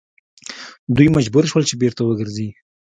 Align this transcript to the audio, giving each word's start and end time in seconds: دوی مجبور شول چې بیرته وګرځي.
دوی 0.95 1.07
مجبور 1.15 1.43
شول 1.49 1.63
چې 1.69 1.75
بیرته 1.81 2.01
وګرځي. 2.03 2.49